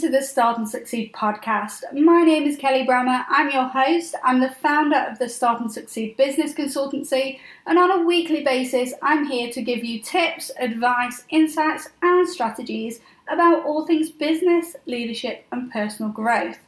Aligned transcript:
to 0.00 0.08
the 0.08 0.22
Start 0.22 0.58
and 0.58 0.68
Succeed 0.68 1.12
podcast. 1.12 1.82
My 1.92 2.22
name 2.22 2.44
is 2.44 2.56
Kelly 2.56 2.86
Brammer. 2.86 3.24
I'm 3.28 3.50
your 3.50 3.64
host. 3.64 4.14
I'm 4.22 4.38
the 4.38 4.50
founder 4.62 4.96
of 4.96 5.18
the 5.18 5.28
Start 5.28 5.60
and 5.60 5.72
Succeed 5.72 6.16
Business 6.16 6.54
Consultancy, 6.54 7.40
and 7.66 7.80
on 7.80 7.90
a 7.90 8.04
weekly 8.04 8.44
basis, 8.44 8.94
I'm 9.02 9.26
here 9.26 9.50
to 9.50 9.60
give 9.60 9.84
you 9.84 10.00
tips, 10.00 10.52
advice, 10.60 11.24
insights, 11.30 11.88
and 12.00 12.28
strategies 12.28 13.00
about 13.28 13.64
all 13.64 13.88
things 13.88 14.08
business, 14.08 14.76
leadership, 14.86 15.44
and 15.50 15.72
personal 15.72 16.12
growth. 16.12 16.58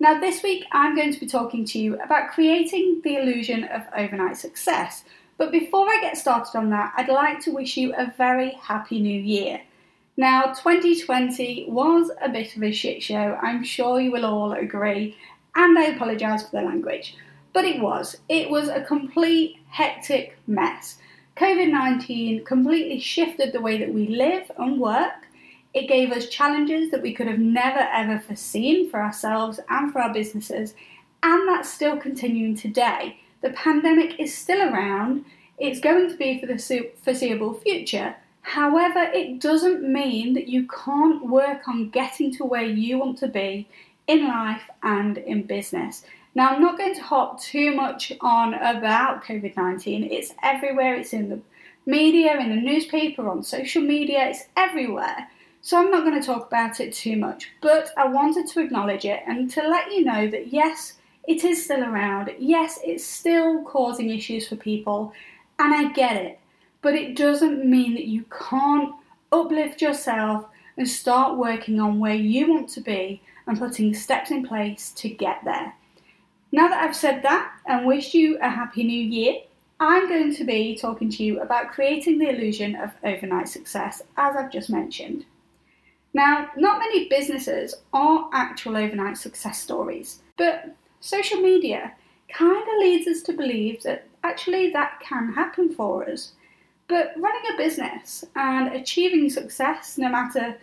Now, 0.00 0.18
this 0.18 0.42
week, 0.42 0.64
I'm 0.72 0.96
going 0.96 1.12
to 1.12 1.20
be 1.20 1.26
talking 1.26 1.66
to 1.66 1.78
you 1.78 2.00
about 2.00 2.30
creating 2.30 3.02
the 3.04 3.16
illusion 3.16 3.64
of 3.64 3.82
overnight 3.94 4.38
success. 4.38 5.04
But 5.36 5.52
before 5.52 5.86
I 5.86 5.98
get 6.00 6.16
started 6.16 6.56
on 6.56 6.70
that, 6.70 6.94
I'd 6.96 7.10
like 7.10 7.40
to 7.40 7.50
wish 7.50 7.76
you 7.76 7.94
a 7.94 8.10
very 8.16 8.52
happy 8.62 8.98
new 8.98 9.20
year. 9.20 9.60
Now, 10.18 10.46
2020 10.46 11.66
was 11.68 12.10
a 12.20 12.28
bit 12.28 12.56
of 12.56 12.64
a 12.64 12.72
shit 12.72 13.04
show, 13.04 13.38
I'm 13.40 13.62
sure 13.62 14.00
you 14.00 14.10
will 14.10 14.26
all 14.26 14.50
agree, 14.50 15.16
and 15.54 15.78
I 15.78 15.84
apologise 15.84 16.42
for 16.42 16.56
the 16.56 16.66
language. 16.66 17.14
But 17.52 17.64
it 17.64 17.80
was. 17.80 18.16
It 18.28 18.50
was 18.50 18.68
a 18.68 18.82
complete 18.82 19.60
hectic 19.68 20.36
mess. 20.48 20.98
COVID 21.36 21.70
19 21.70 22.44
completely 22.44 22.98
shifted 22.98 23.52
the 23.52 23.60
way 23.60 23.78
that 23.78 23.94
we 23.94 24.08
live 24.08 24.50
and 24.58 24.80
work. 24.80 25.28
It 25.72 25.86
gave 25.86 26.10
us 26.10 26.28
challenges 26.28 26.90
that 26.90 27.02
we 27.02 27.14
could 27.14 27.28
have 27.28 27.38
never 27.38 27.78
ever 27.78 28.18
foreseen 28.18 28.90
for 28.90 29.00
ourselves 29.00 29.60
and 29.68 29.92
for 29.92 30.00
our 30.00 30.12
businesses, 30.12 30.74
and 31.22 31.48
that's 31.48 31.72
still 31.72 31.96
continuing 31.96 32.56
today. 32.56 33.20
The 33.40 33.50
pandemic 33.50 34.18
is 34.18 34.36
still 34.36 34.68
around, 34.68 35.26
it's 35.58 35.78
going 35.78 36.10
to 36.10 36.16
be 36.16 36.40
for 36.40 36.46
the 36.46 36.90
foreseeable 37.04 37.54
future, 37.60 38.16
However, 38.42 39.02
it 39.12 39.40
doesn't 39.40 39.82
mean 39.82 40.34
that 40.34 40.48
you 40.48 40.66
can't 40.66 41.26
work 41.26 41.68
on 41.68 41.90
getting 41.90 42.34
to 42.36 42.44
where 42.44 42.64
you 42.64 42.98
want 42.98 43.18
to 43.18 43.28
be 43.28 43.68
in 44.06 44.26
life 44.26 44.68
and 44.82 45.18
in 45.18 45.42
business. 45.42 46.04
Now, 46.34 46.50
I'm 46.50 46.62
not 46.62 46.78
going 46.78 46.94
to 46.94 47.02
hop 47.02 47.40
too 47.40 47.74
much 47.74 48.12
on 48.20 48.54
about 48.54 49.24
COVID 49.24 49.56
19. 49.56 50.04
It's 50.04 50.34
everywhere, 50.42 50.94
it's 50.94 51.12
in 51.12 51.28
the 51.28 51.40
media, 51.84 52.38
in 52.38 52.50
the 52.50 52.56
newspaper, 52.56 53.28
on 53.28 53.42
social 53.42 53.82
media, 53.82 54.28
it's 54.28 54.44
everywhere. 54.56 55.28
So, 55.60 55.76
I'm 55.76 55.90
not 55.90 56.04
going 56.04 56.20
to 56.20 56.26
talk 56.26 56.46
about 56.46 56.80
it 56.80 56.92
too 56.94 57.16
much, 57.16 57.50
but 57.60 57.90
I 57.96 58.06
wanted 58.06 58.46
to 58.48 58.60
acknowledge 58.60 59.04
it 59.04 59.22
and 59.26 59.50
to 59.50 59.68
let 59.68 59.92
you 59.92 60.04
know 60.04 60.30
that 60.30 60.52
yes, 60.52 60.94
it 61.26 61.44
is 61.44 61.64
still 61.64 61.84
around. 61.84 62.30
Yes, 62.38 62.78
it's 62.84 63.04
still 63.04 63.62
causing 63.64 64.10
issues 64.10 64.48
for 64.48 64.56
people, 64.56 65.12
and 65.58 65.74
I 65.74 65.92
get 65.92 66.16
it 66.16 66.40
but 66.82 66.94
it 66.94 67.16
doesn't 67.16 67.64
mean 67.64 67.94
that 67.94 68.06
you 68.06 68.24
can't 68.50 68.94
uplift 69.32 69.82
yourself 69.82 70.46
and 70.76 70.88
start 70.88 71.36
working 71.36 71.80
on 71.80 71.98
where 71.98 72.14
you 72.14 72.52
want 72.52 72.68
to 72.70 72.80
be 72.80 73.20
and 73.46 73.58
putting 73.58 73.94
steps 73.94 74.30
in 74.30 74.46
place 74.46 74.92
to 74.92 75.08
get 75.08 75.40
there. 75.44 75.74
Now 76.52 76.68
that 76.68 76.82
I've 76.82 76.96
said 76.96 77.22
that 77.22 77.52
and 77.66 77.86
wished 77.86 78.14
you 78.14 78.38
a 78.40 78.48
happy 78.48 78.84
new 78.84 79.02
year, 79.02 79.40
I'm 79.80 80.08
going 80.08 80.34
to 80.34 80.44
be 80.44 80.76
talking 80.76 81.10
to 81.10 81.22
you 81.22 81.40
about 81.40 81.70
creating 81.70 82.18
the 82.18 82.30
illusion 82.30 82.74
of 82.76 82.90
overnight 83.04 83.48
success, 83.48 84.02
as 84.16 84.34
I've 84.34 84.50
just 84.50 84.70
mentioned. 84.70 85.24
Now, 86.14 86.50
not 86.56 86.80
many 86.80 87.08
businesses 87.08 87.74
are 87.92 88.28
actual 88.32 88.76
overnight 88.76 89.18
success 89.18 89.60
stories, 89.60 90.20
but 90.36 90.74
social 91.00 91.40
media 91.40 91.92
kind 92.28 92.62
of 92.62 92.78
leads 92.80 93.06
us 93.06 93.22
to 93.22 93.32
believe 93.32 93.82
that 93.82 94.06
actually 94.24 94.70
that 94.70 95.00
can 95.00 95.32
happen 95.34 95.72
for 95.72 96.08
us. 96.08 96.32
But 96.88 97.12
running 97.18 97.52
a 97.52 97.56
business 97.56 98.24
and 98.34 98.74
achieving 98.74 99.28
success, 99.28 99.98
no 99.98 100.08
matter 100.08 100.56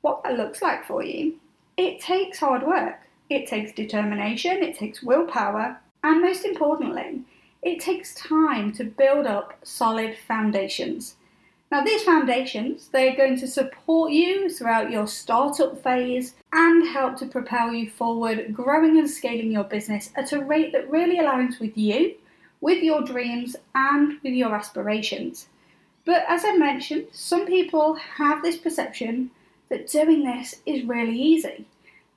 what 0.00 0.22
that 0.22 0.36
looks 0.36 0.62
like 0.62 0.84
for 0.86 1.02
you, 1.02 1.34
it 1.76 2.00
takes 2.00 2.38
hard 2.38 2.62
work. 2.66 3.00
It 3.28 3.48
takes 3.48 3.72
determination, 3.72 4.62
it 4.62 4.78
takes 4.78 5.02
willpower, 5.02 5.80
and 6.04 6.20
most 6.20 6.44
importantly, 6.44 7.22
it 7.62 7.80
takes 7.80 8.14
time 8.14 8.72
to 8.72 8.84
build 8.84 9.26
up 9.26 9.54
solid 9.62 10.16
foundations. 10.28 11.16
Now, 11.70 11.82
these 11.82 12.02
foundations, 12.02 12.88
they're 12.88 13.16
going 13.16 13.38
to 13.38 13.48
support 13.48 14.12
you 14.12 14.50
throughout 14.50 14.90
your 14.90 15.06
startup 15.06 15.82
phase 15.82 16.34
and 16.52 16.86
help 16.88 17.16
to 17.18 17.26
propel 17.26 17.72
you 17.72 17.88
forward, 17.88 18.52
growing 18.52 18.98
and 18.98 19.08
scaling 19.08 19.50
your 19.50 19.64
business 19.64 20.10
at 20.14 20.32
a 20.32 20.44
rate 20.44 20.72
that 20.72 20.90
really 20.90 21.18
aligns 21.18 21.58
with 21.58 21.78
you, 21.78 22.14
with 22.60 22.82
your 22.82 23.02
dreams, 23.02 23.56
and 23.74 24.20
with 24.22 24.34
your 24.34 24.54
aspirations. 24.54 25.48
But 26.04 26.24
as 26.28 26.44
I 26.44 26.56
mentioned, 26.56 27.06
some 27.12 27.46
people 27.46 27.94
have 27.94 28.42
this 28.42 28.56
perception 28.56 29.30
that 29.68 29.88
doing 29.88 30.24
this 30.24 30.56
is 30.66 30.84
really 30.84 31.18
easy. 31.18 31.66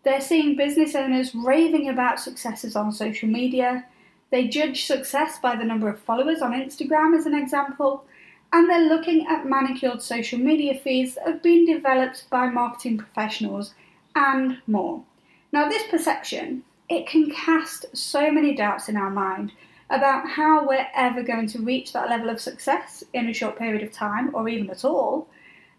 They're 0.03 0.21
seeing 0.21 0.55
business 0.55 0.95
owners 0.95 1.33
raving 1.33 1.89
about 1.89 2.19
successes 2.19 2.75
on 2.75 2.91
social 2.91 3.29
media. 3.29 3.85
They 4.31 4.47
judge 4.47 4.85
success 4.85 5.39
by 5.39 5.55
the 5.55 5.63
number 5.63 5.89
of 5.89 5.99
followers 5.99 6.41
on 6.41 6.51
Instagram, 6.51 7.17
as 7.17 7.25
an 7.25 7.35
example, 7.35 8.05
and 8.53 8.69
they're 8.69 8.89
looking 8.89 9.25
at 9.27 9.45
manicured 9.45 10.01
social 10.01 10.39
media 10.39 10.79
feeds 10.79 11.15
that 11.15 11.27
have 11.27 11.43
been 11.43 11.65
developed 11.65 12.29
by 12.29 12.47
marketing 12.47 12.97
professionals 12.97 13.73
and 14.15 14.59
more. 14.67 15.03
Now, 15.51 15.69
this 15.69 15.83
perception 15.89 16.63
it 16.87 17.07
can 17.07 17.31
cast 17.31 17.85
so 17.97 18.31
many 18.31 18.55
doubts 18.55 18.89
in 18.89 18.97
our 18.97 19.09
mind 19.09 19.51
about 19.89 20.27
how 20.27 20.67
we're 20.67 20.87
ever 20.95 21.21
going 21.21 21.47
to 21.47 21.61
reach 21.61 21.93
that 21.93 22.09
level 22.09 22.29
of 22.29 22.41
success 22.41 23.03
in 23.13 23.29
a 23.29 23.33
short 23.33 23.57
period 23.57 23.83
of 23.83 23.91
time 23.91 24.33
or 24.33 24.49
even 24.49 24.69
at 24.69 24.83
all. 24.83 25.27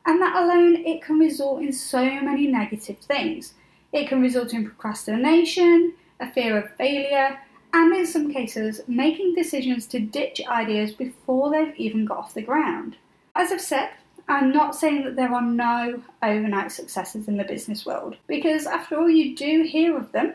And 0.04 0.22
that 0.22 0.36
alone, 0.36 0.76
it 0.86 1.02
can 1.02 1.18
result 1.18 1.62
in 1.62 1.72
so 1.72 2.04
many 2.20 2.46
negative 2.46 2.98
things. 2.98 3.54
It 3.92 4.08
can 4.08 4.22
result 4.22 4.52
in 4.52 4.64
procrastination, 4.64 5.94
a 6.20 6.30
fear 6.30 6.56
of 6.58 6.70
failure, 6.76 7.38
and 7.72 7.94
in 7.94 8.06
some 8.06 8.32
cases, 8.32 8.80
making 8.86 9.34
decisions 9.34 9.86
to 9.88 9.98
ditch 9.98 10.40
ideas 10.48 10.92
before 10.92 11.50
they've 11.50 11.74
even 11.76 12.04
got 12.04 12.18
off 12.18 12.34
the 12.34 12.42
ground. 12.42 12.96
As 13.34 13.50
I've 13.50 13.60
said, 13.60 13.90
I'm 14.28 14.52
not 14.52 14.74
saying 14.74 15.04
that 15.04 15.16
there 15.16 15.32
are 15.32 15.42
no 15.42 16.02
overnight 16.22 16.72
successes 16.72 17.28
in 17.28 17.36
the 17.36 17.44
business 17.44 17.84
world, 17.84 18.16
because 18.26 18.66
after 18.66 18.98
all, 18.98 19.10
you 19.10 19.36
do 19.36 19.62
hear 19.62 19.96
of 19.96 20.12
them, 20.12 20.34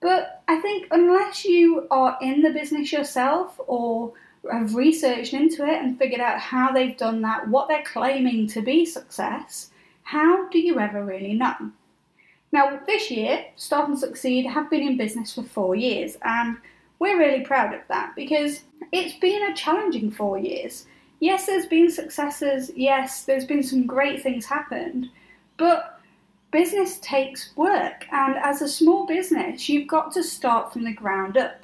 but 0.00 0.42
I 0.48 0.60
think 0.60 0.86
unless 0.90 1.44
you 1.44 1.86
are 1.90 2.16
in 2.20 2.40
the 2.40 2.50
business 2.50 2.92
yourself 2.92 3.60
or 3.66 4.12
have 4.50 4.74
researched 4.74 5.34
into 5.34 5.64
it 5.66 5.82
and 5.82 5.98
figured 5.98 6.20
out 6.20 6.38
how 6.38 6.72
they've 6.72 6.96
done 6.96 7.20
that, 7.22 7.46
what 7.48 7.68
they're 7.68 7.84
claiming 7.84 8.46
to 8.48 8.62
be 8.62 8.86
success, 8.86 9.70
how 10.02 10.48
do 10.48 10.58
you 10.58 10.80
ever 10.80 11.04
really 11.04 11.34
know? 11.34 11.54
Now, 12.52 12.80
this 12.86 13.10
year, 13.10 13.44
Start 13.56 13.90
and 13.90 13.98
Succeed 13.98 14.46
have 14.46 14.70
been 14.70 14.82
in 14.82 14.96
business 14.96 15.34
for 15.34 15.42
four 15.42 15.76
years, 15.76 16.16
and 16.22 16.56
we're 16.98 17.18
really 17.18 17.44
proud 17.44 17.74
of 17.74 17.82
that 17.88 18.14
because 18.16 18.62
it's 18.92 19.18
been 19.18 19.50
a 19.50 19.54
challenging 19.54 20.10
four 20.10 20.38
years. 20.38 20.86
Yes, 21.20 21.46
there's 21.46 21.66
been 21.66 21.90
successes, 21.90 22.72
yes, 22.74 23.24
there's 23.24 23.44
been 23.44 23.62
some 23.62 23.86
great 23.86 24.22
things 24.22 24.46
happened, 24.46 25.10
but 25.58 25.99
business 26.50 26.98
takes 26.98 27.54
work, 27.56 28.06
and 28.10 28.36
as 28.36 28.62
a 28.62 28.68
small 28.68 29.06
business, 29.06 29.68
you've 29.68 29.88
got 29.88 30.12
to 30.12 30.22
start 30.22 30.72
from 30.72 30.84
the 30.84 30.92
ground 30.92 31.36
up. 31.36 31.62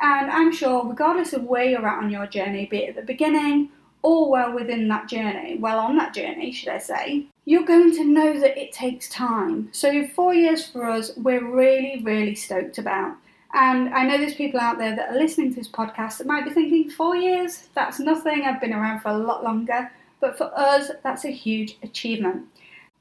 And 0.00 0.30
I'm 0.30 0.52
sure, 0.52 0.86
regardless 0.86 1.32
of 1.32 1.44
where 1.44 1.64
you're 1.64 1.86
at 1.86 2.02
on 2.02 2.10
your 2.10 2.26
journey, 2.26 2.66
be 2.66 2.84
it 2.84 2.90
at 2.90 2.96
the 2.96 3.02
beginning 3.02 3.70
or 4.02 4.30
well 4.30 4.54
within 4.54 4.86
that 4.88 5.08
journey, 5.08 5.56
well 5.58 5.80
on 5.80 5.96
that 5.96 6.14
journey, 6.14 6.52
should 6.52 6.68
I 6.68 6.78
say, 6.78 7.26
you're 7.44 7.64
going 7.64 7.92
to 7.94 8.04
know 8.04 8.38
that 8.38 8.56
it 8.56 8.72
takes 8.72 9.08
time. 9.08 9.70
So, 9.72 10.06
four 10.08 10.34
years 10.34 10.66
for 10.66 10.84
us, 10.84 11.16
we're 11.16 11.44
really, 11.44 12.02
really 12.04 12.34
stoked 12.34 12.78
about. 12.78 13.16
And 13.54 13.88
I 13.94 14.04
know 14.04 14.18
there's 14.18 14.34
people 14.34 14.60
out 14.60 14.78
there 14.78 14.94
that 14.94 15.10
are 15.10 15.18
listening 15.18 15.50
to 15.50 15.56
this 15.56 15.68
podcast 15.68 16.18
that 16.18 16.26
might 16.26 16.44
be 16.44 16.50
thinking, 16.50 16.90
four 16.90 17.16
years, 17.16 17.68
that's 17.74 17.98
nothing, 17.98 18.42
I've 18.42 18.60
been 18.60 18.74
around 18.74 19.00
for 19.00 19.08
a 19.08 19.18
lot 19.18 19.42
longer. 19.42 19.90
But 20.20 20.36
for 20.36 20.50
us, 20.56 20.90
that's 21.02 21.24
a 21.24 21.30
huge 21.30 21.78
achievement. 21.82 22.46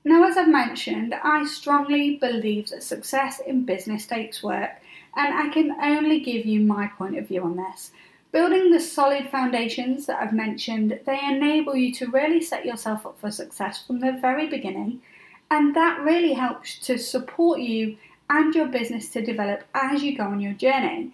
Now, 0.07 0.23
as 0.23 0.37
I've 0.37 0.47
mentioned, 0.47 1.13
I 1.21 1.43
strongly 1.43 2.15
believe 2.15 2.69
that 2.69 2.81
success 2.81 3.41
in 3.41 3.65
business 3.65 4.05
takes 4.05 4.41
work, 4.41 4.69
and 5.17 5.33
I 5.33 5.49
can 5.49 5.75
only 5.81 6.21
give 6.21 6.45
you 6.45 6.61
my 6.61 6.87
point 6.87 7.17
of 7.17 7.27
view 7.27 7.43
on 7.43 7.57
this. 7.57 7.91
Building 8.31 8.71
the 8.71 8.79
solid 8.79 9.27
foundations 9.29 10.05
that 10.05 10.21
I've 10.21 10.31
mentioned, 10.31 10.97
they 11.05 11.19
enable 11.21 11.75
you 11.75 11.93
to 11.95 12.09
really 12.09 12.41
set 12.41 12.65
yourself 12.65 13.05
up 13.05 13.19
for 13.19 13.31
success 13.31 13.85
from 13.85 13.99
the 13.99 14.13
very 14.13 14.47
beginning, 14.47 15.01
and 15.51 15.75
that 15.75 15.99
really 15.99 16.31
helps 16.31 16.79
to 16.87 16.97
support 16.97 17.59
you 17.59 17.97
and 18.29 18.55
your 18.55 18.67
business 18.67 19.09
to 19.09 19.21
develop 19.21 19.65
as 19.73 20.03
you 20.03 20.15
go 20.15 20.23
on 20.23 20.39
your 20.39 20.53
journey. 20.53 21.11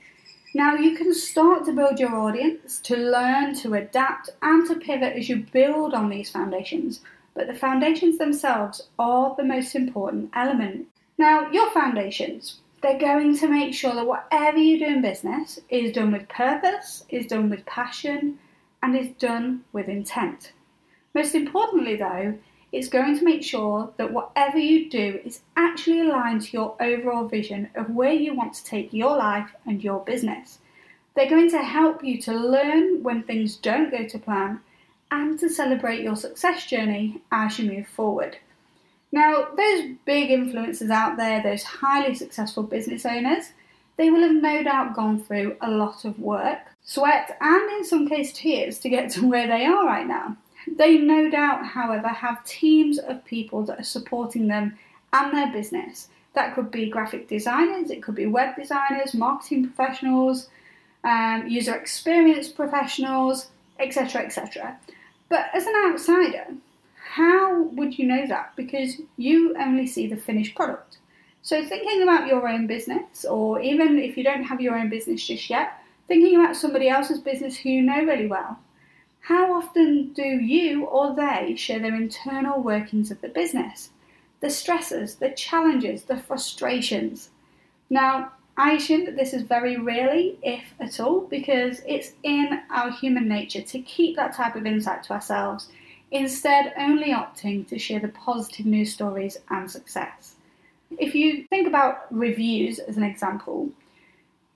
Now, 0.54 0.76
you 0.76 0.96
can 0.96 1.16
start 1.16 1.66
to 1.66 1.74
build 1.74 2.00
your 2.00 2.16
audience, 2.16 2.80
to 2.82 2.96
learn, 2.96 3.56
to 3.56 3.74
adapt, 3.74 4.30
and 4.44 4.68
to 4.68 4.76
pivot 4.76 5.18
as 5.18 5.30
you 5.30 5.48
build 5.52 5.96
on 5.96 6.10
these 6.10 6.30
foundations 6.30 7.02
but 7.34 7.48
the 7.48 7.54
foundations 7.54 8.18
themselves 8.18 8.90
are 9.00 9.36
the 9.36 9.44
most 9.44 9.76
important 9.76 10.30
element. 10.36 10.88
Now, 11.18 11.50
your 11.52 11.70
foundations, 11.72 12.60
they're 12.82 13.00
going 13.00 13.38
to 13.38 13.48
make 13.48 13.74
sure 13.74 13.94
that 13.94 14.08
whatever 14.08 14.58
you 14.58 14.80
do 14.80 14.86
in 14.86 15.02
business 15.02 15.60
is 15.70 15.92
done 15.94 16.12
with 16.12 16.28
purpose, 16.30 17.06
is 17.10 17.28
done 17.28 17.50
with 17.50 17.66
passion, 17.66 18.40
and 18.82 18.96
is 18.96 19.10
done 19.18 19.64
with 19.72 19.88
intent. 19.88 20.52
Most 21.16 21.34
importantly, 21.36 21.96
though, 21.96 22.38
it's 22.72 22.90
going 22.90 23.18
to 23.18 23.24
make 23.24 23.44
sure 23.44 23.94
that 23.98 24.12
whatever 24.12 24.58
you 24.58 24.90
do 24.90 25.20
is 25.24 25.42
actually 25.56 26.02
aligned 26.02 26.42
to 26.42 26.52
your 26.52 26.76
overall 26.82 27.28
vision 27.28 27.70
of 27.76 27.92
where 27.92 28.14
you 28.14 28.36
want 28.36 28.54
to 28.56 28.64
take 28.66 28.92
your 28.92 29.16
life 29.16 29.56
and 29.66 29.84
your 29.84 30.04
business. 30.04 30.58
They're 31.16 31.30
going 31.30 31.52
to 31.52 31.60
help 31.60 32.04
you 32.04 32.20
to 32.24 32.34
learn 32.34 33.04
when 33.04 33.22
things 33.22 33.56
don't 33.56 33.92
go 33.92 34.08
to 34.08 34.18
plan 34.18 34.60
and 35.14 35.38
to 35.38 35.48
celebrate 35.48 36.02
your 36.02 36.16
success 36.16 36.66
journey 36.66 37.22
as 37.32 37.60
you 37.60 37.72
move 37.72 37.88
forward. 37.88 38.36
Now, 39.12 39.48
those 39.56 39.92
big 40.06 40.32
influencers 40.32 40.90
out 40.90 41.18
there, 41.18 41.44
those 41.44 41.62
highly 41.62 42.16
successful 42.16 42.64
business 42.64 43.06
owners, 43.06 43.52
they 43.96 44.10
will 44.10 44.22
have 44.22 44.34
no 44.34 44.64
doubt 44.64 44.96
gone 44.96 45.24
through 45.24 45.56
a 45.62 45.70
lot 45.70 46.04
of 46.04 46.18
work, 46.20 46.62
sweat, 46.84 47.38
and 47.40 47.72
in 47.74 47.86
some 47.86 48.08
cases 48.08 48.34
tears 48.34 48.80
to 48.80 48.90
get 48.90 49.12
to 49.12 49.28
where 49.30 49.46
they 49.46 49.66
are 49.66 49.86
right 49.86 50.08
now. 50.08 50.36
They 50.78 50.98
no 50.98 51.30
doubt, 51.30 51.64
however, 51.64 52.08
have 52.08 52.44
teams 52.46 52.98
of 52.98 53.24
people 53.24 53.64
that 53.66 53.80
are 53.80 53.84
supporting 53.84 54.48
them 54.48 54.80
and 55.12 55.32
their 55.32 55.52
business. 55.52 56.08
That 56.34 56.56
could 56.56 56.72
be 56.72 56.90
graphic 56.90 57.28
designers, 57.28 57.92
it 57.92 58.02
could 58.02 58.16
be 58.16 58.26
web 58.26 58.56
designers, 58.56 59.14
marketing 59.14 59.70
professionals, 59.70 60.50
um, 61.04 61.48
user 61.48 61.76
experience 61.76 62.48
professionals, 62.48 63.52
etc. 63.78 64.24
etc. 64.24 64.80
But 65.30 65.48
as 65.54 65.66
an 65.66 65.74
outsider, 65.88 66.46
how 67.14 67.64
would 67.64 67.98
you 67.98 68.06
know 68.06 68.26
that? 68.28 68.56
Because 68.56 69.02
you 69.18 69.56
only 69.58 69.88
see 69.88 70.08
the 70.08 70.18
finished 70.18 70.56
product. 70.56 70.98
So, 71.42 71.64
thinking 71.64 72.02
about 72.02 72.28
your 72.28 72.48
own 72.48 72.68
business, 72.68 73.26
or 73.26 73.60
even 73.60 74.00
if 74.00 74.16
you 74.16 74.24
don't 74.24 74.44
have 74.44 74.62
your 74.62 74.76
own 74.76 74.90
business 74.90 75.28
just 75.28 75.50
yet, 75.50 75.74
thinking 76.08 76.36
about 76.36 76.56
somebody 76.56 76.88
else's 76.88 77.20
business 77.20 77.58
who 77.58 77.70
you 77.70 77.82
know 77.82 78.04
really 78.04 78.28
well, 78.28 78.60
how 79.20 79.54
often 79.54 80.12
do 80.14 80.24
you 80.24 80.86
or 80.86 81.16
they 81.16 81.56
share 81.56 81.80
their 81.80 81.96
internal 81.96 82.62
workings 82.62 83.12
of 83.12 83.22
the 83.22 83.30
business? 83.30 83.90
The 84.42 84.50
stresses, 84.50 85.16
the 85.16 85.32
challenges, 85.32 86.04
the 86.04 86.18
frustrations. 86.18 87.30
Now, 87.90 88.34
I 88.56 88.74
assume 88.74 89.06
that 89.06 89.16
this 89.16 89.34
is 89.34 89.44
very 89.44 89.78
rarely, 89.78 90.38
if 90.44 90.64
at 90.80 91.00
all, 91.00 91.22
because 91.22 91.82
it's 91.88 92.14
in 92.22 92.62
our 92.70 92.92
human 92.92 93.28
nature 93.28 93.62
to 93.62 93.80
keep 93.80 94.16
that 94.16 94.36
type 94.36 94.56
of 94.56 94.68
insight 94.68 95.04
to 95.04 95.14
ourselves, 95.14 95.70
instead, 96.12 96.72
only 96.78 97.12
opting 97.12 97.68
to 97.70 97.80
share 97.80 98.00
the 98.00 98.10
positive 98.10 98.68
news 98.68 98.94
stories 98.94 99.38
and 99.50 99.70
success. 99.70 100.36
If 101.00 101.16
you 101.16 101.46
think 101.50 101.68
about 101.68 102.06
reviews 102.12 102.78
as 102.78 102.96
an 102.96 103.04
example, 103.04 103.70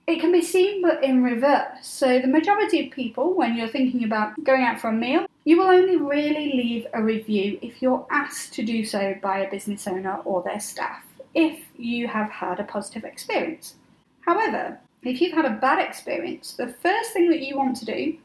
it 0.06 0.20
can 0.20 0.30
be 0.30 0.42
seen 0.42 0.80
but 0.80 1.02
in 1.02 1.24
reverse. 1.24 1.66
So, 1.82 2.20
the 2.20 2.28
majority 2.28 2.86
of 2.86 2.92
people, 2.92 3.34
when 3.34 3.56
you're 3.56 3.66
thinking 3.66 4.04
about 4.04 4.42
going 4.44 4.62
out 4.62 4.80
for 4.80 4.90
a 4.90 4.92
meal, 4.92 5.26
you 5.44 5.58
will 5.58 5.66
only 5.66 5.96
really 5.96 6.52
leave 6.52 6.86
a 6.94 7.02
review 7.02 7.58
if 7.62 7.82
you're 7.82 8.06
asked 8.10 8.52
to 8.54 8.64
do 8.64 8.84
so 8.84 9.16
by 9.20 9.40
a 9.40 9.50
business 9.50 9.88
owner 9.88 10.20
or 10.24 10.42
their 10.42 10.60
staff, 10.60 11.04
if 11.34 11.64
you 11.76 12.06
have 12.06 12.30
had 12.30 12.60
a 12.60 12.64
positive 12.64 13.04
experience. 13.04 13.74
However, 14.28 14.78
if 15.04 15.22
you've 15.22 15.32
had 15.32 15.46
a 15.46 15.58
bad 15.58 15.78
experience, 15.78 16.52
the 16.52 16.68
first 16.68 17.14
thing 17.14 17.30
that 17.30 17.40
you 17.40 17.56
want 17.56 17.76
to 17.78 17.86
do 17.86 18.18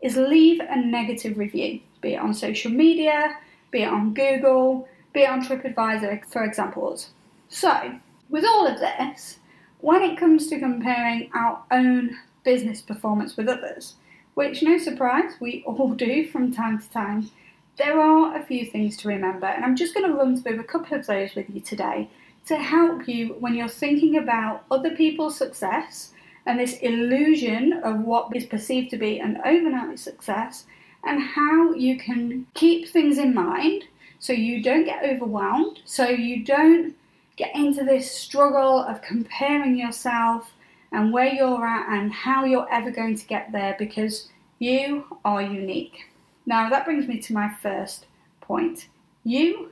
is 0.00 0.16
leave 0.16 0.60
a 0.60 0.76
negative 0.76 1.36
review, 1.36 1.80
be 2.00 2.14
it 2.14 2.20
on 2.20 2.32
social 2.32 2.70
media, 2.70 3.36
be 3.72 3.82
it 3.82 3.88
on 3.88 4.14
Google, 4.14 4.86
be 5.12 5.22
it 5.22 5.28
on 5.28 5.44
TripAdvisor, 5.44 6.24
for 6.26 6.44
examples. 6.44 7.10
So, 7.48 7.98
with 8.28 8.44
all 8.44 8.68
of 8.68 8.78
this, 8.78 9.40
when 9.80 10.00
it 10.02 10.16
comes 10.16 10.46
to 10.46 10.60
comparing 10.60 11.28
our 11.34 11.60
own 11.72 12.16
business 12.44 12.80
performance 12.80 13.36
with 13.36 13.48
others, 13.48 13.96
which 14.34 14.62
no 14.62 14.78
surprise, 14.78 15.32
we 15.40 15.64
all 15.66 15.92
do 15.92 16.28
from 16.28 16.54
time 16.54 16.80
to 16.80 16.88
time, 16.90 17.32
there 17.78 18.00
are 18.00 18.36
a 18.36 18.44
few 18.44 18.64
things 18.64 18.96
to 18.98 19.08
remember, 19.08 19.46
and 19.46 19.64
I'm 19.64 19.74
just 19.74 19.92
going 19.92 20.06
to 20.08 20.16
run 20.16 20.40
through 20.40 20.60
a 20.60 20.64
couple 20.64 20.96
of 20.96 21.04
those 21.04 21.34
with 21.34 21.50
you 21.50 21.60
today 21.60 22.08
to 22.48 22.56
help 22.56 23.06
you 23.06 23.36
when 23.40 23.54
you're 23.54 23.68
thinking 23.68 24.16
about 24.16 24.64
other 24.70 24.96
people's 24.96 25.36
success 25.36 26.12
and 26.46 26.58
this 26.58 26.78
illusion 26.78 27.74
of 27.84 28.00
what 28.00 28.34
is 28.34 28.46
perceived 28.46 28.90
to 28.90 28.96
be 28.96 29.18
an 29.18 29.38
overnight 29.44 29.98
success, 29.98 30.64
and 31.04 31.22
how 31.22 31.72
you 31.74 31.98
can 31.98 32.46
keep 32.54 32.88
things 32.88 33.18
in 33.18 33.34
mind 33.34 33.84
so 34.18 34.32
you 34.32 34.62
don't 34.62 34.84
get 34.84 35.04
overwhelmed, 35.04 35.80
so 35.84 36.08
you 36.08 36.42
don't 36.42 36.94
get 37.36 37.54
into 37.54 37.84
this 37.84 38.10
struggle 38.10 38.80
of 38.80 39.00
comparing 39.02 39.76
yourself 39.76 40.50
and 40.90 41.12
where 41.12 41.32
you're 41.32 41.66
at 41.66 41.88
and 41.90 42.12
how 42.12 42.44
you're 42.44 42.72
ever 42.72 42.90
going 42.90 43.16
to 43.16 43.26
get 43.26 43.52
there 43.52 43.76
because 43.78 44.28
you 44.58 45.04
are 45.24 45.42
unique. 45.42 46.08
Now, 46.46 46.68
that 46.70 46.84
brings 46.84 47.06
me 47.06 47.18
to 47.20 47.34
my 47.34 47.50
first 47.62 48.06
point. 48.40 48.88
You 49.22 49.70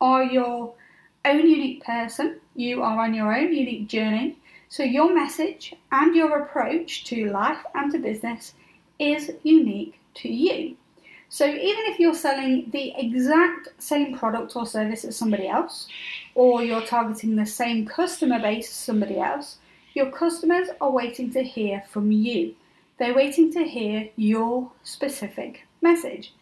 are 0.00 0.22
your 0.22 0.74
own 1.24 1.48
unique 1.48 1.84
person, 1.84 2.40
you 2.54 2.82
are 2.82 3.04
on 3.04 3.14
your 3.14 3.34
own 3.34 3.52
unique 3.52 3.88
journey. 3.88 4.38
So, 4.68 4.82
your 4.82 5.14
message 5.14 5.74
and 5.92 6.14
your 6.14 6.40
approach 6.40 7.04
to 7.04 7.30
life 7.30 7.64
and 7.74 7.90
to 7.92 7.98
business 7.98 8.54
is 8.98 9.32
unique 9.42 9.98
to 10.14 10.28
you. 10.28 10.76
So 11.30 11.44
even 11.44 11.84
if 11.86 11.98
you're 11.98 12.14
selling 12.14 12.70
the 12.70 12.94
exact 12.96 13.68
same 13.78 14.16
product 14.16 14.56
or 14.56 14.66
service 14.66 15.04
as 15.04 15.16
somebody 15.16 15.46
else, 15.46 15.86
or 16.34 16.62
you're 16.62 16.86
targeting 16.86 17.36
the 17.36 17.44
same 17.44 17.84
customer 17.84 18.38
base 18.38 18.68
as 18.68 18.74
somebody 18.74 19.18
else, 19.18 19.58
your 19.94 20.10
customers 20.10 20.68
are 20.80 20.90
waiting 20.90 21.30
to 21.32 21.42
hear 21.42 21.82
from 21.90 22.10
you. 22.10 22.54
They're 22.98 23.14
waiting 23.14 23.52
to 23.52 23.64
hear 23.64 24.08
your 24.16 24.70
specific 24.84 25.66
message. 25.82 26.32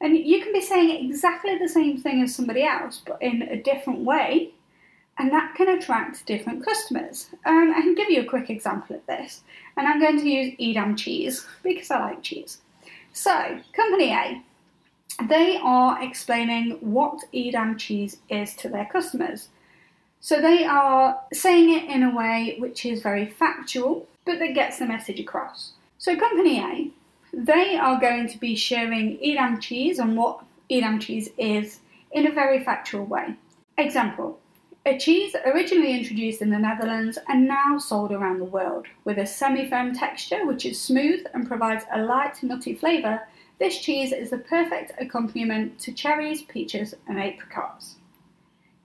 And 0.00 0.16
you 0.16 0.42
can 0.42 0.52
be 0.52 0.62
saying 0.62 1.04
exactly 1.04 1.58
the 1.58 1.68
same 1.68 1.98
thing 1.98 2.22
as 2.22 2.34
somebody 2.34 2.62
else, 2.62 3.02
but 3.06 3.20
in 3.20 3.42
a 3.42 3.62
different 3.62 4.00
way, 4.00 4.52
and 5.18 5.30
that 5.32 5.54
can 5.54 5.68
attract 5.68 6.24
different 6.24 6.64
customers. 6.64 7.28
Um, 7.44 7.74
I 7.76 7.82
can 7.82 7.94
give 7.94 8.08
you 8.08 8.22
a 8.22 8.24
quick 8.24 8.48
example 8.48 8.96
of 8.96 9.04
this, 9.06 9.42
and 9.76 9.86
I'm 9.86 10.00
going 10.00 10.18
to 10.18 10.28
use 10.28 10.54
Edam 10.58 10.96
cheese 10.96 11.46
because 11.62 11.90
I 11.90 12.00
like 12.00 12.22
cheese. 12.22 12.58
So, 13.12 13.60
Company 13.74 14.12
A, 14.14 14.42
they 15.28 15.58
are 15.62 16.02
explaining 16.02 16.78
what 16.80 17.18
Edam 17.34 17.76
cheese 17.76 18.16
is 18.30 18.54
to 18.56 18.70
their 18.70 18.86
customers. 18.86 19.48
So, 20.20 20.40
they 20.40 20.64
are 20.64 21.20
saying 21.34 21.74
it 21.74 21.90
in 21.90 22.02
a 22.02 22.16
way 22.16 22.56
which 22.58 22.86
is 22.86 23.02
very 23.02 23.26
factual, 23.26 24.08
but 24.24 24.38
that 24.38 24.54
gets 24.54 24.78
the 24.78 24.86
message 24.86 25.20
across. 25.20 25.72
So, 25.98 26.16
Company 26.16 26.60
A, 26.60 26.90
they 27.32 27.76
are 27.76 28.00
going 28.00 28.28
to 28.28 28.38
be 28.38 28.54
sharing 28.56 29.18
Edam 29.22 29.60
cheese 29.60 29.98
and 29.98 30.16
what 30.16 30.44
Edam 30.70 30.98
cheese 30.98 31.30
is 31.38 31.80
in 32.12 32.26
a 32.26 32.32
very 32.32 32.62
factual 32.62 33.04
way. 33.04 33.36
Example 33.78 34.40
a 34.86 34.98
cheese 34.98 35.36
originally 35.44 35.92
introduced 35.92 36.40
in 36.40 36.48
the 36.48 36.58
Netherlands 36.58 37.18
and 37.28 37.46
now 37.46 37.76
sold 37.76 38.12
around 38.12 38.38
the 38.38 38.46
world. 38.46 38.86
With 39.04 39.18
a 39.18 39.26
semi 39.26 39.68
firm 39.68 39.94
texture 39.94 40.46
which 40.46 40.64
is 40.64 40.80
smooth 40.80 41.26
and 41.34 41.46
provides 41.46 41.84
a 41.92 42.00
light, 42.00 42.42
nutty 42.42 42.74
flavour, 42.74 43.20
this 43.58 43.78
cheese 43.78 44.10
is 44.10 44.30
the 44.30 44.38
perfect 44.38 44.92
accompaniment 44.98 45.78
to 45.80 45.92
cherries, 45.92 46.40
peaches, 46.42 46.94
and 47.06 47.20
apricots. 47.20 47.96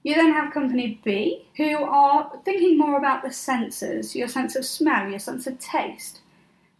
You 0.03 0.15
then 0.15 0.33
have 0.33 0.53
company 0.53 0.99
B, 1.05 1.47
who 1.55 1.77
are 1.77 2.29
thinking 2.43 2.77
more 2.77 2.97
about 2.97 3.23
the 3.23 3.31
senses, 3.31 4.15
your 4.15 4.27
sense 4.27 4.57
of 4.57 4.65
smell, 4.65 5.09
your 5.09 5.19
sense 5.19 5.47
of 5.47 5.57
taste. 5.59 6.19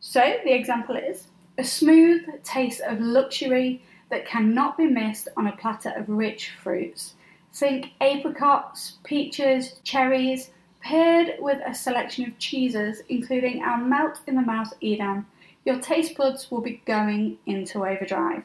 So 0.01 0.36
the 0.43 0.53
example 0.53 0.98
is 0.98 1.27
a 1.57 1.63
smooth 1.63 2.43
taste 2.43 2.81
of 2.81 3.00
luxury 3.00 3.81
that 4.09 4.25
cannot 4.25 4.77
be 4.77 4.85
missed 4.85 5.27
on 5.38 5.47
a 5.47 5.55
platter 5.55 5.93
of 5.95 6.09
rich 6.09 6.51
fruits. 6.62 7.13
Think 7.53 7.91
apricots, 8.01 8.97
peaches, 9.03 9.75
cherries, 9.83 10.51
paired 10.81 11.35
with 11.39 11.59
a 11.65 11.74
selection 11.74 12.25
of 12.25 12.38
cheeses, 12.38 13.01
including 13.09 13.63
our 13.63 13.77
melt 13.77 14.19
in 14.27 14.35
the 14.35 14.41
mouth 14.41 14.74
Edam. 14.83 15.25
Your 15.63 15.79
taste 15.79 16.15
buds 16.15 16.51
will 16.51 16.62
be 16.62 16.81
going 16.85 17.38
into 17.45 17.85
overdrive. 17.85 18.43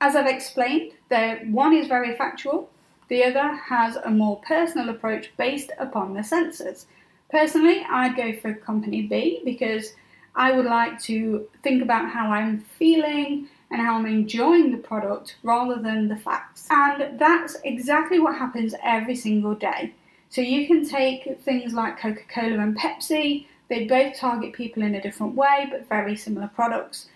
As 0.00 0.14
I've 0.14 0.28
explained, 0.28 0.92
the 1.08 1.40
one 1.50 1.74
is 1.74 1.88
very 1.88 2.14
factual, 2.14 2.70
the 3.08 3.24
other 3.24 3.56
has 3.56 3.96
a 3.96 4.10
more 4.10 4.40
personal 4.46 4.90
approach 4.90 5.32
based 5.36 5.72
upon 5.78 6.14
the 6.14 6.22
senses. 6.22 6.86
Personally, 7.30 7.84
I'd 7.90 8.16
go 8.16 8.34
for 8.34 8.54
company 8.54 9.02
B 9.02 9.40
because 9.44 9.94
I 10.38 10.52
would 10.52 10.66
like 10.66 11.02
to 11.02 11.48
think 11.62 11.82
about 11.82 12.10
how 12.10 12.30
I'm 12.30 12.60
feeling 12.60 13.48
and 13.70 13.82
how 13.82 13.96
I'm 13.96 14.06
enjoying 14.06 14.70
the 14.70 14.78
product 14.78 15.36
rather 15.42 15.82
than 15.82 16.08
the 16.08 16.16
facts. 16.16 16.68
And 16.70 17.18
that's 17.18 17.56
exactly 17.64 18.20
what 18.20 18.38
happens 18.38 18.74
every 18.82 19.16
single 19.16 19.54
day. 19.54 19.92
So 20.30 20.40
you 20.40 20.66
can 20.68 20.88
take 20.88 21.40
things 21.40 21.74
like 21.74 21.98
Coca 21.98 22.22
Cola 22.32 22.60
and 22.60 22.78
Pepsi, 22.78 23.46
they 23.68 23.86
both 23.86 24.16
target 24.16 24.52
people 24.52 24.82
in 24.82 24.94
a 24.94 25.02
different 25.02 25.34
way 25.34 25.66
but 25.70 25.88
very 25.88 26.16
similar 26.16 26.48
products. 26.48 27.08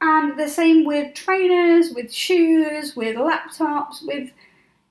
And 0.00 0.38
the 0.38 0.48
same 0.48 0.84
with 0.84 1.14
trainers, 1.14 1.92
with 1.94 2.12
shoes, 2.12 2.96
with 2.96 3.16
laptops, 3.16 4.04
with 4.04 4.30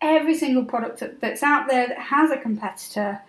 every 0.02 0.36
single 0.36 0.66
product 0.66 1.04
that's 1.20 1.44
out 1.44 1.68
there 1.68 1.88
that 1.88 1.98
has 1.98 2.32
a 2.32 2.38
competitor. 2.38 3.22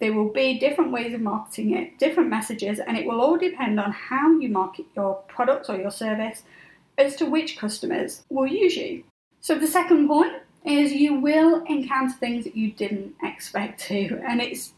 There 0.00 0.12
will 0.12 0.32
be 0.32 0.58
different 0.58 0.92
ways 0.92 1.12
of 1.12 1.20
marketing 1.20 1.74
it, 1.74 1.98
different 1.98 2.30
messages, 2.30 2.78
and 2.78 2.96
it 2.96 3.06
will 3.06 3.20
all 3.20 3.36
depend 3.36 3.80
on 3.80 3.90
how 3.90 4.38
you 4.38 4.48
market 4.48 4.86
your 4.94 5.16
product 5.28 5.68
or 5.68 5.76
your 5.76 5.90
service 5.90 6.42
as 6.96 7.16
to 7.16 7.26
which 7.26 7.58
customers 7.58 8.22
will 8.28 8.46
use 8.46 8.76
you. 8.76 9.04
So, 9.40 9.58
the 9.58 9.66
second 9.66 10.06
point 10.08 10.34
is 10.64 10.92
you 10.92 11.14
will 11.14 11.64
encounter 11.64 12.14
things 12.14 12.44
that 12.44 12.56
you 12.56 12.72
didn't 12.72 13.14
expect 13.22 13.80
to, 13.88 14.20
and 14.26 14.40
it's 14.40 14.72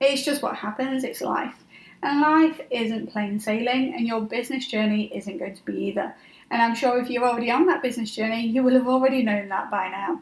it's 0.00 0.24
just 0.24 0.42
what 0.42 0.56
happens. 0.56 1.04
It's 1.04 1.20
life. 1.20 1.54
And 2.02 2.20
life 2.20 2.60
isn't 2.70 3.12
plain 3.12 3.38
sailing, 3.38 3.94
and 3.94 4.06
your 4.06 4.22
business 4.22 4.66
journey 4.66 5.14
isn't 5.14 5.38
going 5.38 5.54
to 5.54 5.64
be 5.64 5.84
either. 5.86 6.14
And 6.50 6.60
I'm 6.60 6.74
sure 6.74 6.98
if 6.98 7.08
you're 7.08 7.24
already 7.24 7.50
on 7.50 7.66
that 7.66 7.82
business 7.82 8.10
journey, 8.10 8.46
you 8.46 8.62
will 8.62 8.74
have 8.74 8.88
already 8.88 9.22
known 9.22 9.48
that 9.48 9.70
by 9.70 9.88
now. 9.88 10.20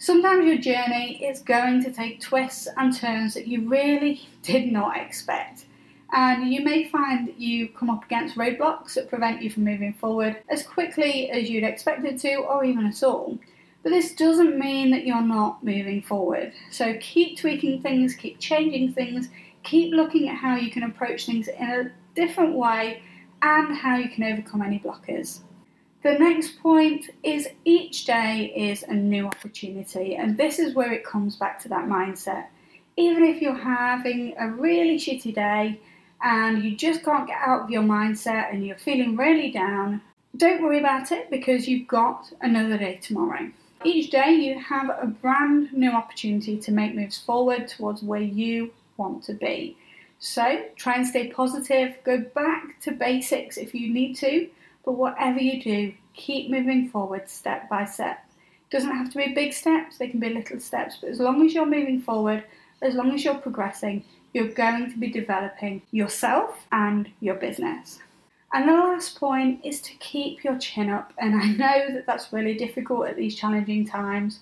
Sometimes 0.00 0.46
your 0.46 0.58
journey 0.58 1.24
is 1.24 1.40
going 1.40 1.82
to 1.82 1.92
take 1.92 2.20
twists 2.20 2.68
and 2.76 2.96
turns 2.96 3.34
that 3.34 3.48
you 3.48 3.68
really 3.68 4.22
did 4.42 4.70
not 4.70 4.96
expect. 4.96 5.66
And 6.12 6.52
you 6.52 6.64
may 6.64 6.88
find 6.88 7.26
that 7.26 7.40
you 7.40 7.68
come 7.68 7.90
up 7.90 8.04
against 8.04 8.36
roadblocks 8.36 8.94
that 8.94 9.10
prevent 9.10 9.42
you 9.42 9.50
from 9.50 9.64
moving 9.64 9.92
forward 9.92 10.40
as 10.48 10.62
quickly 10.62 11.28
as 11.30 11.50
you'd 11.50 11.64
expected 11.64 12.16
to, 12.20 12.36
or 12.36 12.64
even 12.64 12.86
at 12.86 13.02
all. 13.02 13.38
But 13.82 13.90
this 13.90 14.14
doesn't 14.14 14.56
mean 14.56 14.92
that 14.92 15.04
you're 15.04 15.20
not 15.20 15.64
moving 15.64 16.02
forward. 16.02 16.52
So 16.70 16.96
keep 17.00 17.36
tweaking 17.36 17.82
things, 17.82 18.14
keep 18.14 18.38
changing 18.38 18.92
things, 18.92 19.28
keep 19.64 19.92
looking 19.92 20.28
at 20.28 20.36
how 20.36 20.54
you 20.54 20.70
can 20.70 20.84
approach 20.84 21.26
things 21.26 21.48
in 21.48 21.70
a 21.70 21.90
different 22.14 22.54
way 22.54 23.02
and 23.42 23.76
how 23.76 23.96
you 23.96 24.08
can 24.08 24.22
overcome 24.24 24.62
any 24.62 24.78
blockers. 24.78 25.40
The 26.02 26.16
next 26.16 26.60
point 26.60 27.10
is 27.24 27.48
each 27.64 28.04
day 28.04 28.52
is 28.54 28.84
a 28.84 28.94
new 28.94 29.26
opportunity, 29.26 30.14
and 30.14 30.36
this 30.36 30.60
is 30.60 30.74
where 30.74 30.92
it 30.92 31.04
comes 31.04 31.34
back 31.34 31.60
to 31.62 31.68
that 31.70 31.86
mindset. 31.88 32.46
Even 32.96 33.24
if 33.24 33.42
you're 33.42 33.54
having 33.54 34.34
a 34.38 34.48
really 34.48 34.96
shitty 34.96 35.34
day 35.34 35.80
and 36.22 36.62
you 36.62 36.76
just 36.76 37.04
can't 37.04 37.26
get 37.26 37.38
out 37.44 37.62
of 37.62 37.70
your 37.70 37.82
mindset 37.82 38.52
and 38.52 38.64
you're 38.64 38.76
feeling 38.76 39.16
really 39.16 39.50
down, 39.50 40.00
don't 40.36 40.62
worry 40.62 40.78
about 40.78 41.10
it 41.10 41.30
because 41.30 41.66
you've 41.66 41.88
got 41.88 42.32
another 42.42 42.78
day 42.78 43.00
tomorrow. 43.02 43.50
Each 43.84 44.10
day 44.10 44.32
you 44.32 44.58
have 44.58 44.90
a 44.90 45.06
brand 45.06 45.72
new 45.72 45.90
opportunity 45.90 46.58
to 46.58 46.72
make 46.72 46.94
moves 46.94 47.18
forward 47.18 47.68
towards 47.68 48.02
where 48.02 48.20
you 48.20 48.72
want 48.96 49.24
to 49.24 49.32
be. 49.32 49.76
So 50.20 50.64
try 50.76 50.94
and 50.96 51.06
stay 51.06 51.28
positive, 51.28 51.96
go 52.04 52.18
back 52.18 52.80
to 52.82 52.92
basics 52.92 53.56
if 53.56 53.74
you 53.74 53.92
need 53.92 54.14
to, 54.16 54.48
but 54.84 54.92
whatever 54.92 55.40
you 55.40 55.62
do, 55.62 55.92
keep 56.14 56.50
moving 56.50 56.88
forward 56.88 57.28
step 57.28 57.68
by 57.68 57.84
step. 57.84 58.24
It 58.70 58.76
doesn't 58.76 58.96
have 58.96 59.10
to 59.12 59.18
be 59.18 59.34
big 59.34 59.52
steps, 59.52 59.98
they 59.98 60.08
can 60.08 60.20
be 60.20 60.30
little 60.30 60.60
steps, 60.60 60.98
but 61.00 61.10
as 61.10 61.20
long 61.20 61.44
as 61.44 61.54
you're 61.54 61.66
moving 61.66 62.00
forward, 62.00 62.44
as 62.82 62.94
long 62.94 63.12
as 63.12 63.24
you're 63.24 63.34
progressing, 63.34 64.04
you're 64.32 64.48
going 64.48 64.90
to 64.90 64.98
be 64.98 65.08
developing 65.08 65.82
yourself 65.90 66.66
and 66.70 67.10
your 67.20 67.34
business. 67.34 67.98
And 68.52 68.68
the 68.68 68.72
last 68.72 69.18
point 69.18 69.60
is 69.64 69.80
to 69.82 69.92
keep 69.94 70.42
your 70.42 70.58
chin 70.58 70.88
up. 70.88 71.12
And 71.18 71.34
I 71.34 71.46
know 71.48 71.94
that 71.94 72.06
that's 72.06 72.32
really 72.32 72.54
difficult 72.54 73.08
at 73.08 73.16
these 73.16 73.34
challenging 73.34 73.86
times, 73.86 74.40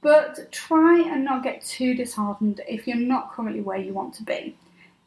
but 0.00 0.50
try 0.50 1.00
and 1.00 1.24
not 1.24 1.44
get 1.44 1.64
too 1.64 1.94
disheartened 1.94 2.60
if 2.68 2.86
you're 2.86 2.96
not 2.96 3.32
currently 3.32 3.60
where 3.60 3.78
you 3.78 3.92
want 3.92 4.14
to 4.14 4.22
be. 4.22 4.56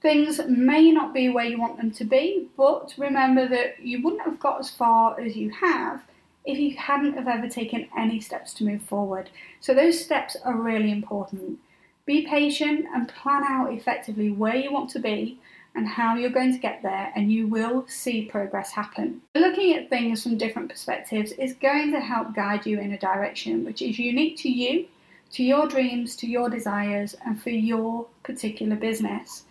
Things 0.02 0.40
may 0.48 0.92
not 0.92 1.14
be 1.14 1.30
where 1.30 1.46
you 1.46 1.60
want 1.60 1.78
them 1.78 1.92
to 1.92 2.06
be, 2.06 2.48
but 2.56 2.94
remember 2.98 3.48
that 3.48 3.80
you 3.80 4.02
wouldn't 4.04 4.24
have 4.24 4.40
got 4.40 4.60
as 4.60 4.70
far 4.70 5.20
as 5.20 5.36
you 5.36 5.50
have 5.50 6.04
if 6.46 6.58
you 6.58 6.76
hadn't 6.78 7.14
have 7.14 7.28
ever 7.28 7.50
taken 7.50 7.90
any 7.98 8.22
steps 8.22 8.54
to 8.54 8.64
move 8.64 8.82
forward. 8.84 9.30
So 9.60 9.74
those 9.74 10.00
steps 10.00 10.38
are 10.46 10.56
really 10.56 10.92
important. 10.92 11.60
Be 12.06 12.26
patient 12.26 12.86
and 12.96 13.10
plan 13.10 13.44
out 13.44 13.74
effectively 13.74 14.32
where 14.32 14.56
you 14.56 14.72
want 14.72 14.90
to 14.92 15.00
be 15.00 15.40
and 15.76 15.88
how 15.88 16.16
you're 16.16 16.30
going 16.30 16.54
to 16.54 16.58
get 16.58 16.82
there, 16.82 17.12
and 17.16 17.32
you 17.32 17.48
will 17.48 17.86
see 17.88 18.26
progress 18.26 18.72
happen. 18.72 19.22
Looking 19.36 19.74
at 19.74 19.90
things 19.90 20.24
from 20.24 20.38
different 20.38 20.70
perspectives 20.70 21.34
is 21.34 21.54
going 21.54 21.92
to 21.92 22.00
help 22.00 22.34
guide 22.34 22.66
you 22.66 22.80
in 22.80 22.94
a 22.94 22.98
direction 22.98 23.64
which 23.64 23.82
is 23.82 24.00
unique 24.00 24.38
to 24.38 24.50
you, 24.50 24.88
to 25.34 25.44
your 25.44 25.68
dreams, 25.68 26.16
to 26.16 26.28
your 26.28 26.50
desires, 26.50 27.16
and 27.26 27.40
for 27.40 27.52
your 27.52 28.08
particular 28.24 28.76
business. 28.76 29.44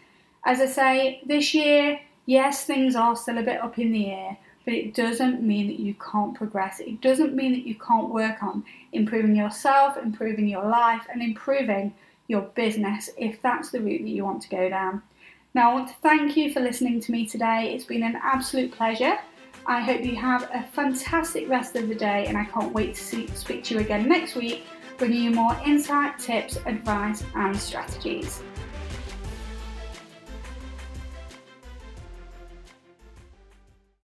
As 0.46 0.60
I 0.60 0.66
say, 0.66 1.20
this 1.26 1.54
year, 1.54 1.98
yes, 2.24 2.64
things 2.64 2.94
are 2.94 3.16
still 3.16 3.38
a 3.38 3.42
bit 3.42 3.60
up 3.60 3.80
in 3.80 3.90
the 3.90 4.12
air, 4.12 4.38
but 4.64 4.74
it 4.74 4.94
doesn't 4.94 5.42
mean 5.42 5.66
that 5.66 5.80
you 5.80 5.94
can't 5.94 6.36
progress. 6.36 6.78
It 6.78 7.00
doesn't 7.00 7.34
mean 7.34 7.50
that 7.50 7.66
you 7.66 7.74
can't 7.74 8.10
work 8.10 8.44
on 8.44 8.64
improving 8.92 9.34
yourself, 9.34 9.96
improving 9.96 10.46
your 10.46 10.64
life, 10.64 11.02
and 11.12 11.20
improving 11.20 11.92
your 12.28 12.42
business 12.42 13.10
if 13.18 13.42
that's 13.42 13.70
the 13.70 13.80
route 13.80 14.02
that 14.02 14.08
you 14.08 14.24
want 14.24 14.40
to 14.42 14.48
go 14.48 14.68
down. 14.68 15.02
Now, 15.52 15.72
I 15.72 15.74
want 15.74 15.88
to 15.88 15.94
thank 16.00 16.36
you 16.36 16.52
for 16.52 16.60
listening 16.60 17.00
to 17.00 17.10
me 17.10 17.26
today. 17.26 17.74
It's 17.74 17.84
been 17.84 18.04
an 18.04 18.16
absolute 18.22 18.70
pleasure. 18.70 19.18
I 19.66 19.80
hope 19.80 20.04
you 20.04 20.14
have 20.14 20.44
a 20.54 20.62
fantastic 20.62 21.48
rest 21.48 21.74
of 21.74 21.88
the 21.88 21.94
day, 21.96 22.26
and 22.28 22.38
I 22.38 22.44
can't 22.44 22.72
wait 22.72 22.94
to 22.94 23.02
see, 23.02 23.26
speak 23.34 23.64
to 23.64 23.74
you 23.74 23.80
again 23.80 24.08
next 24.08 24.36
week, 24.36 24.62
bringing 24.96 25.24
you 25.24 25.30
more 25.32 25.60
insight, 25.66 26.20
tips, 26.20 26.56
advice, 26.66 27.24
and 27.34 27.56
strategies. 27.56 28.44